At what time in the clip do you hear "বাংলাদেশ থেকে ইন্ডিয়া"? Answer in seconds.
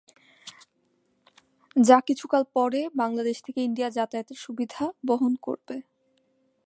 2.95-3.89